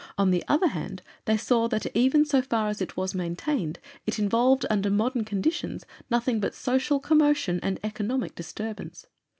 On 0.17 0.31
the 0.31 0.43
other 0.47 0.69
hand, 0.69 1.03
they 1.25 1.37
saw 1.37 1.67
that, 1.67 1.85
even 1.95 2.25
so 2.25 2.41
far 2.41 2.69
as 2.69 2.81
it 2.81 2.97
was 2.97 3.13
maintained, 3.13 3.77
it 4.07 4.17
involved, 4.17 4.65
under 4.67 4.89
modern 4.89 5.23
conditions, 5.23 5.85
nothing 6.09 6.39
but 6.39 6.55
social 6.55 6.99
commotion 6.99 7.59
and 7.61 7.79
economic 7.83 8.33
disturbance. 8.33 9.05